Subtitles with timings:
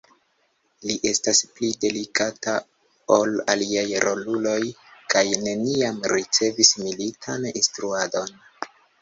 [0.91, 2.55] Li estas pli delikata
[3.17, 4.57] ol aliaj roluloj,
[5.15, 8.35] kaj neniam ricevis militan instruadon.